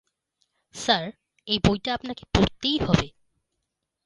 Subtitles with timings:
[0.75, 1.05] Sir,
[1.47, 1.89] আপনাকে বইটা
[2.33, 3.07] পড়তেই হবে।